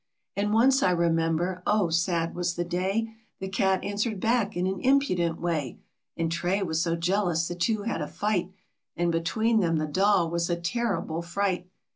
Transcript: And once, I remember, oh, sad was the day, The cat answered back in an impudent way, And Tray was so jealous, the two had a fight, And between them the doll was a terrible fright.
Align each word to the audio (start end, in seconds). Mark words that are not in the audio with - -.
And 0.35 0.51
once, 0.51 0.81
I 0.81 0.89
remember, 0.89 1.61
oh, 1.67 1.91
sad 1.91 2.33
was 2.33 2.55
the 2.55 2.65
day, 2.65 3.13
The 3.39 3.47
cat 3.47 3.83
answered 3.83 4.19
back 4.19 4.57
in 4.57 4.65
an 4.65 4.79
impudent 4.79 5.39
way, 5.39 5.77
And 6.17 6.31
Tray 6.31 6.63
was 6.63 6.81
so 6.81 6.95
jealous, 6.95 7.47
the 7.47 7.53
two 7.53 7.83
had 7.83 8.01
a 8.01 8.07
fight, 8.07 8.49
And 8.97 9.11
between 9.11 9.59
them 9.59 9.75
the 9.77 9.85
doll 9.85 10.27
was 10.31 10.49
a 10.49 10.55
terrible 10.59 11.21
fright. 11.21 11.69